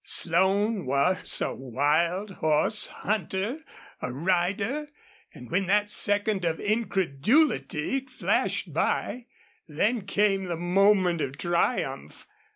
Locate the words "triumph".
11.37-12.25